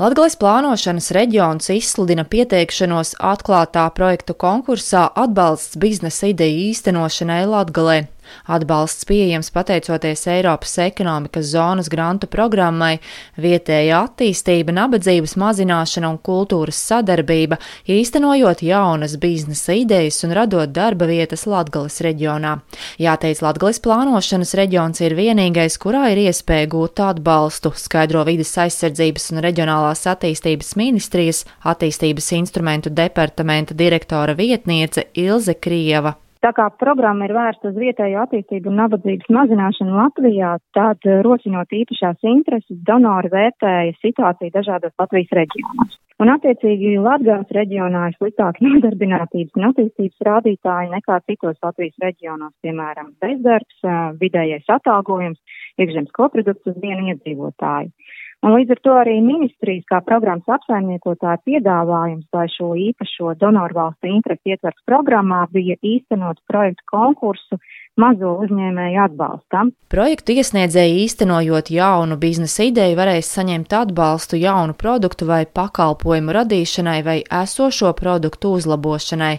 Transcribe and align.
Latgales 0.00 0.38
plānošanas 0.40 1.10
reģions 1.12 1.66
izsludina 1.74 2.22
pieteikšanos 2.24 3.10
atklātā 3.28 3.82
projektu 3.92 4.32
konkursā 4.32 5.02
atbalsts 5.20 5.76
biznesa 5.76 6.30
ideju 6.30 6.62
īstenošanai 6.70 7.42
Latgalē. 7.50 7.98
Atbalsts 8.46 9.06
pieejams 9.08 9.52
pateicoties 9.54 10.26
Eiropas 10.32 10.74
ekonomikas 10.82 11.50
zonas 11.52 11.90
grantu 11.92 12.28
programmai, 12.30 12.98
vietēja 13.40 14.02
attīstība, 14.06 14.74
nabadzības 14.76 15.36
mazināšana 15.40 16.10
un 16.10 16.18
kultūras 16.22 16.80
sadarbība, 16.88 17.58
īstenojot 17.90 18.64
jaunas 18.66 19.16
biznesa 19.22 19.76
idejas 19.78 20.22
un 20.26 20.34
radot 20.36 20.72
darba 20.72 21.08
vietas 21.10 21.46
Latgales 21.50 22.00
reģionā. 22.04 22.56
Jāteic, 23.02 23.42
Latgales 23.44 23.80
plānošanas 23.84 24.54
reģions 24.58 25.02
ir 25.04 25.16
vienīgais, 25.18 25.78
kurā 25.82 26.08
ir 26.12 26.24
iespēja 26.26 26.70
gūt 26.72 27.02
atbalstu, 27.04 27.74
skaidro 27.76 28.24
vidas 28.28 28.54
aizsardzības 28.64 29.30
un 29.32 29.42
reģionālās 29.44 30.06
attīstības 30.12 30.74
ministrijas 30.80 31.44
attīstības 31.68 32.32
instrumentu 32.38 32.92
departamenta 32.92 33.76
direktora 33.78 34.36
vietniece 34.38 35.08
Ilze 35.14 35.54
Krieva. 35.54 36.16
Tā 36.42 36.50
kā 36.56 36.64
programma 36.74 37.28
ir 37.28 37.32
vērsta 37.36 37.70
uz 37.70 37.76
vietējo 37.78 38.24
attīstību 38.24 38.66
un 38.66 38.80
nabadzības 38.80 39.28
mazināšanu 39.30 39.92
Latvijā, 39.94 40.56
tad 40.74 41.06
eh, 41.06 41.20
rosinot 41.22 41.70
īpašās 41.70 42.18
intereses, 42.26 42.80
donori 42.88 43.30
vērtēja 43.30 43.92
situāciju 44.00 44.50
dažādos 44.56 44.94
Latvijas 44.98 45.30
reģionos. 45.38 45.94
Un 46.22 46.32
attiecīgi 46.34 46.96
Latgales 47.02 47.54
reģionā 47.54 48.08
ir 48.10 48.18
sliktāki 48.18 48.64
nodarbinātības 48.66 49.60
un 49.60 49.68
attīstības 49.70 50.26
rādītāji 50.30 50.90
nekā 50.96 51.20
citos 51.30 51.62
Latvijas 51.62 52.02
reģionos, 52.08 52.56
piemēram, 52.66 53.14
bezdarbs, 53.22 53.78
eh, 53.86 54.02
vidējais 54.24 54.66
atalgojums, 54.80 55.38
iekšzemes 55.78 56.10
koprodukts 56.18 56.74
uz 56.74 56.82
vienu 56.82 57.14
iedzīvotāju. 57.14 57.94
Un 58.42 58.56
līdz 58.56 58.72
ar 58.74 58.80
to 58.82 58.94
arī 58.98 59.20
ministrijas 59.22 59.84
kā 59.86 60.00
programmas 60.02 60.48
apsaimniekotāja 60.50 61.38
piedāvājums, 61.46 62.26
lai 62.34 62.48
šo 62.50 62.72
īpašo 62.74 63.36
donoru 63.38 63.76
valstu 63.76 64.10
interesi 64.10 64.56
ietvers 64.56 64.80
programmā, 64.88 65.44
bija 65.54 65.76
īstenot 65.78 66.40
projektu 66.50 66.82
konkursu 66.90 67.60
mazo 68.02 68.32
uzņēmēju 68.42 68.98
atbalstam. 69.04 69.70
Projektu 69.92 70.34
iesniedzēji 70.34 71.04
īstenojot 71.04 71.70
jaunu 71.70 72.18
biznesa 72.18 72.66
ideju 72.66 72.98
varēs 72.98 73.30
saņemt 73.36 73.76
atbalstu 73.78 74.40
jaunu 74.42 74.74
produktu 74.74 75.28
vai 75.28 75.44
pakalpojumu 75.46 76.34
radīšanai 76.34 76.98
vai 77.06 77.20
esošo 77.44 77.92
produktu 77.94 78.56
uzlabošanai. 78.58 79.36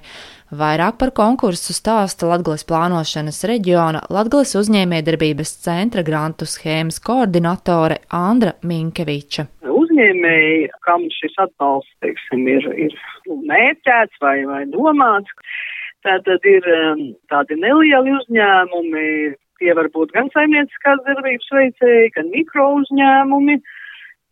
Vairāk 0.54 1.00
par 1.02 1.10
konkursu 1.18 1.74
stāsta 1.74 2.28
Latgales 2.30 2.66
plānošanas 2.70 3.40
reģiona 3.50 4.04
Latgales 4.14 4.52
uzņēmējdarbības 4.60 5.54
centra 5.64 6.04
grantu 6.06 6.46
schēmas 6.46 7.00
koordinatore 7.02 7.98
Andra 8.14 8.54
Minkeviča. 8.62 9.48
Uzņēmēji, 9.66 10.68
kam 10.86 11.08
šis 11.16 11.40
atbalsts, 11.42 11.96
teiksim, 12.06 12.46
ir, 12.54 12.68
ir 12.86 12.94
mērķēts 13.50 14.22
vai, 14.22 14.36
vai 14.50 14.62
domāts, 14.70 15.34
tātad 16.06 16.46
ir 16.46 16.70
um, 16.76 17.02
tādi 17.34 17.58
nelieli 17.58 18.14
uzņēmumi, 18.20 19.08
tie 19.64 19.74
var 19.80 19.90
būt 19.96 20.14
gan 20.14 20.30
saimnieciskās 20.36 21.02
darbības 21.08 21.50
veicēji, 21.58 22.14
gan 22.20 22.30
mikro 22.36 22.70
uzņēmumi. 22.84 23.58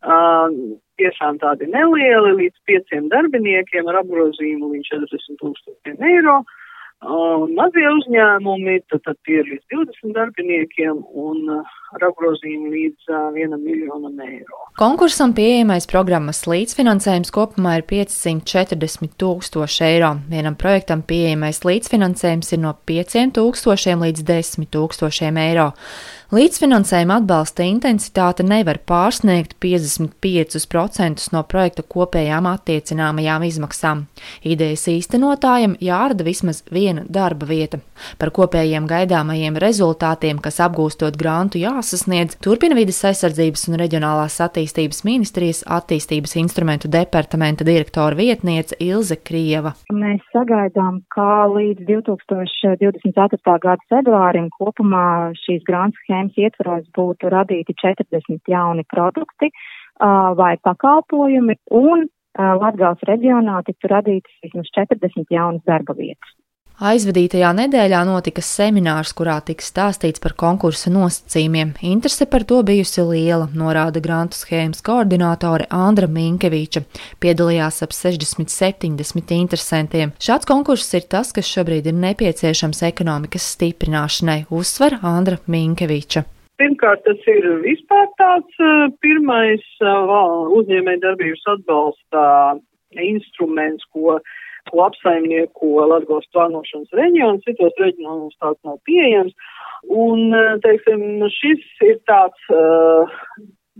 Uh, 0.02 0.78
tiešām 0.98 1.38
tādi 1.42 1.68
nelieli, 1.70 2.34
līdz 2.40 2.64
pieciem 2.68 3.06
darbiniekiem 3.12 3.86
ar 3.90 4.02
apgrozījumu 4.02 4.72
līdz 4.74 4.90
40 4.96 5.40
tūkstošiem 5.42 6.02
eiro. 6.10 6.42
Un 7.02 7.56
mazie 7.58 7.82
uzņēmumi, 7.90 8.76
tad, 8.92 9.00
tad 9.02 9.16
tie 9.26 9.40
ir 9.40 9.48
līdz 9.50 9.64
20 9.74 10.12
darbiniekiem 10.14 11.00
un 11.18 11.48
ar 11.50 12.04
apgrozījumu 12.06 12.70
līdz 12.70 13.10
uh, 13.10 13.24
1 13.34 13.56
miljonam 13.58 14.20
eiro. 14.22 14.60
Konkursam 14.78 15.34
pieejamais 15.34 15.88
programmas 15.90 16.44
līdzfinansējums 16.46 17.34
kopumā 17.34 17.80
ir 17.80 17.86
540 17.90 19.18
tūkstoši 19.18 19.84
eiro. 19.88 20.14
Vienam 20.30 20.54
projektam 20.58 21.02
pieejamais 21.02 21.64
līdzfinansējums 21.66 22.54
ir 22.54 22.62
no 22.62 22.76
5 22.86 23.34
tūkstošiem 23.34 24.06
līdz 24.06 24.26
10 24.30 24.70
tūkstošiem 24.70 25.42
eiro. 25.42 25.72
Līdzfinansējuma 26.32 27.18
atbalsta 27.20 27.66
intensitāte 27.68 28.40
nevar 28.40 28.78
pārsniegt 28.88 29.50
55% 29.60 31.26
no 31.34 31.42
projekta 31.44 31.82
kopējām 31.84 32.46
attiecināmajām 32.48 33.42
izmaksām. 33.44 34.06
Idejas 34.40 34.86
īstenotājiem 34.88 35.74
jārada 35.84 36.24
vismaz 36.24 36.62
viena 36.72 37.04
darba 37.04 37.44
vieta. 37.50 37.82
Par 38.16 38.32
kopējiem 38.32 38.86
gaidāmajiem 38.88 39.58
rezultātiem, 39.60 40.40
kas 40.40 40.56
apgūstot 40.64 41.18
grantu 41.20 41.60
jāsasniedz, 41.60 42.38
turpina 42.40 42.80
vidas 42.80 43.02
aizsardzības 43.10 43.66
un 43.68 43.76
reģionālās 43.82 44.38
attīstības 44.46 45.04
ministrijas 45.04 45.60
attīstības 45.68 46.38
instrumentu 46.40 46.88
departamenta 46.88 47.68
direktora 47.68 48.16
vietniece 48.16 48.80
Ilze 48.80 49.20
Krieva. 49.20 49.74
Mēs 49.92 50.24
sagaidām, 50.32 51.02
ka 51.12 51.44
līdz 51.52 51.84
2024. 51.92 53.60
gada 53.68 53.92
februārim 53.92 54.48
kopumā 54.56 55.36
šīs 55.44 55.60
grantu 55.68 56.00
schēmas 56.06 56.21
schēmas 56.22 56.36
ietvaros 56.38 56.86
būtu 56.94 57.30
radīti 57.30 57.74
40 57.74 58.40
jauni 58.48 58.84
produkti 58.88 59.50
uh, 59.50 60.34
vai 60.36 60.56
pakalpojumi 60.62 61.56
un 61.70 62.06
uh, 62.06 62.58
Latgales 62.60 63.02
reģionā 63.06 63.62
tiktu 63.66 63.88
radītas 63.88 64.32
vismaz 64.42 64.70
40 64.76 65.26
jaunas 65.30 65.62
darba 65.66 65.94
vietas. 65.94 66.41
Aizvadītajā 66.82 67.52
nedēļā 67.54 68.00
notika 68.08 68.42
seminārs, 68.42 69.12
kurā 69.14 69.36
tika 69.46 69.62
stāstīts 69.62 70.18
par 70.22 70.32
konkursa 70.34 70.90
nosacījumiem. 70.90 71.76
Interese 71.86 72.26
par 72.26 72.42
to 72.42 72.58
bijusi 72.66 73.04
liela, 73.06 73.46
norāda 73.54 74.02
grantu 74.02 74.40
schēmas 74.40 74.82
koordinātore 74.82 75.68
Andra 75.70 76.08
Minkeviča. 76.10 76.82
Piedalījās 77.22 77.78
ap 77.86 77.94
60-70 77.94 79.30
interesantiem. 79.36 80.16
Šāds 80.18 80.50
konkurss 80.50 80.90
ir 80.98 81.06
tas, 81.06 81.30
kas 81.30 81.46
šobrīd 81.54 81.86
ir 81.86 81.96
nepieciešams 82.02 82.82
ekonomikas 82.90 83.46
stiprināšanai, 83.54 84.40
uzsver 84.50 84.98
Andra 85.06 85.38
Minkeviča. 85.46 86.26
Pirmkārt, 86.58 87.06
tas 87.06 87.22
ir 87.30 87.46
vispār 87.62 88.10
tāds 88.18 88.62
pirmais 89.06 89.62
uh, 89.86 90.50
uzņēmē 90.58 90.98
darbības 91.06 91.46
atbalsta 91.54 92.28
instruments, 92.98 93.86
ko 93.94 94.18
apsaimnieko 94.70 95.86
Latgales 95.90 96.28
plānošanas 96.34 96.94
reģions, 96.96 97.42
citos 97.46 97.74
reģionos 97.80 98.38
tāds 98.40 98.60
nav 98.64 98.78
pieejams. 98.88 99.34
Un, 99.90 100.32
eh, 100.34 100.54
teiksim, 100.62 101.26
šis 101.34 101.64
ir 101.88 101.98
tāds, 102.06 102.38
uh, 102.54 103.10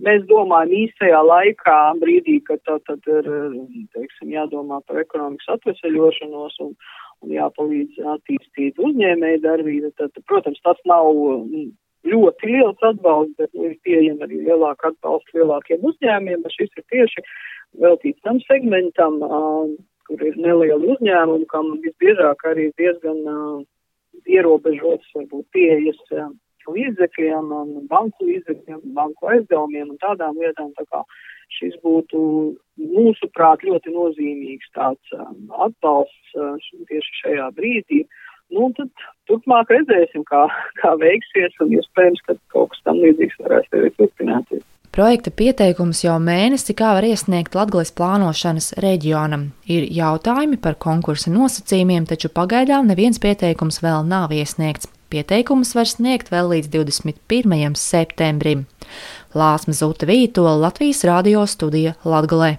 mēs 0.00 0.25
domājam 0.31 0.72
īstajā 0.82 1.21
laikā, 1.26 1.76
brīdī, 2.00 2.38
kad 2.47 2.62
tā 2.69 2.78
tad 2.88 3.06
ir, 3.10 3.28
teiksim, 3.94 4.32
jādomā 4.32 4.81
par 4.87 5.03
ekonomikas 5.03 5.59
atveseļošanos 5.59 6.59
un, 6.65 6.75
un 7.22 7.37
jāpalīdz 7.37 8.00
attīstīt 8.16 8.81
uzņēmēju 8.81 9.42
darbību. 9.44 9.92
Tad, 10.00 10.16
protams, 10.26 10.60
tas 10.65 10.81
nav 10.88 11.12
mm, 11.12 11.71
ļoti 12.09 12.53
liels 12.54 12.88
atbalsts, 12.88 13.37
bet 13.38 13.53
nu, 13.54 13.69
ir 13.71 13.78
pieejama 13.87 14.26
arī 14.26 14.42
lielāka 14.48 14.92
atbalsta 14.92 15.38
lielākiem 15.38 15.84
uzņēmiem, 15.92 16.44
bet 16.44 16.59
šis 16.59 16.72
ir 16.78 16.88
tieši 16.94 17.26
veltīts 17.82 18.22
tam 18.26 18.41
segmentam. 18.48 19.21
Kur 20.12 20.22
ir 20.28 20.34
nelieli 20.36 20.92
uzņēmumi, 20.92 21.46
kam 21.48 21.70
visbiežāk 21.80 22.42
arī 22.50 22.66
diezgan 22.76 23.20
uh, 23.32 23.60
ierobežotas 24.28 25.08
varbūt 25.16 25.46
pieejas 25.56 26.00
uh, 26.12 26.26
līdzekļiem, 26.68 27.52
un 27.56 27.86
banku 27.88 28.28
līdzekļiem, 28.28 28.82
banku 28.96 29.30
aizdevumiem 29.32 29.94
un 29.94 30.00
tādām 30.02 30.36
lietām. 30.36 30.68
Tā 30.76 30.84
kā 30.92 31.00
šis 31.56 31.78
būtu 31.84 32.20
mūsuprāt 32.76 33.64
ļoti 33.64 33.94
nozīmīgs 33.96 34.68
tāds 34.76 35.16
um, 35.16 35.48
atbalsts 35.64 36.36
uh, 36.36 36.60
tieši 36.90 37.18
šajā 37.22 37.48
brīdī. 37.56 38.02
Nu, 38.52 38.68
tad 38.76 38.92
turpmāk 39.30 39.72
redzēsim, 39.72 40.26
kā, 40.28 40.44
kā 40.82 40.92
veiksies, 41.00 41.56
un 41.64 41.72
iespējams, 41.78 42.20
ka 42.28 42.36
kaut 42.52 42.74
kas 42.74 42.84
tam 42.84 43.00
līdzīgs 43.00 43.40
varēs 43.40 43.72
arī 43.80 43.94
turpināties. 43.96 44.66
Projekta 44.92 45.30
pieteikums 45.32 46.03
jau 46.04 46.19
mēnesi 46.20 46.75
kā 46.76 46.91
var 46.92 47.06
iesniegt 47.08 47.54
Latgales 47.56 47.94
plānošanas 47.97 48.74
reģionam. 48.84 49.47
Ir 49.65 49.86
jautājumi 49.89 50.59
par 50.60 50.77
konkursa 50.77 51.33
nosacījumiem, 51.33 52.04
taču 52.10 52.28
pagaidām 52.28 52.91
neviens 52.91 53.16
pieteikums 53.22 53.80
vēl 53.80 54.04
nav 54.04 54.34
iesniegts. 54.36 54.91
Pieteikumus 55.09 55.72
var 55.78 55.89
sniegt 55.89 56.28
vēl 56.33 56.53
līdz 56.53 56.68
21. 56.77 57.72
septembrim. 57.80 58.66
Lāsma 59.33 59.72
Zuta 59.72 60.10
Vītola 60.12 60.59
Latvijas 60.60 61.00
radio 61.09 61.47
studija 61.48 61.97
Latgalē. 62.04 62.59